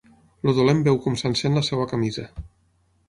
El 0.51 0.55
dolent 0.59 0.79
veu 0.87 0.97
com 1.03 1.17
s'encén 1.23 1.59
la 1.59 1.65
seva 1.69 1.89
camisa. 1.93 2.29